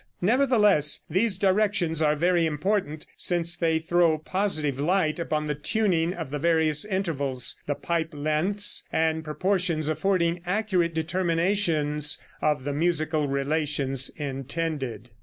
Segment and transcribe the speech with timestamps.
[0.19, 6.31] Nevertheless, these directions are very important, since they throw positive light upon the tuning of
[6.31, 14.09] the various intervals, the pipe lengths and proportions affording accurate determinations of the musical relations
[14.15, 15.11] intended.